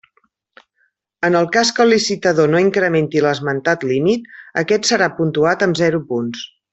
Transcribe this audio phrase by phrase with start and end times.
[1.29, 4.25] En el cas que el licitador no incrementi l'esmenat límit,
[4.63, 6.43] aquest serà puntuat amb zero punts.